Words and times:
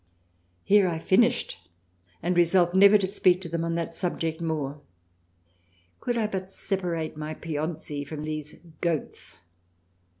Here 0.63 0.87
I 0.87 0.97
finished 0.97 1.59
and 2.23 2.35
resolved 2.35 2.73
never 2.73 2.97
to 2.97 3.05
speak 3.05 3.39
to 3.41 3.49
them 3.49 3.61
upon 3.63 3.75
that 3.75 3.93
subject 3.93 4.41
more— 4.41 4.81
Could 5.99 6.17
I 6.17 6.25
but 6.25 6.49
separate 6.49 7.17
my 7.17 7.35
Piozzi 7.35 8.03
from 8.03 8.23
these 8.23 8.55
goats 8.81 9.41